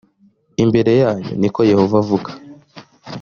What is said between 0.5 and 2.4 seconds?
imbere yanyu ni ko yehova avuga